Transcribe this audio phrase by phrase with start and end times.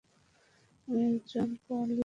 [0.87, 1.99] আমি একজন কোয়ালিস্ট।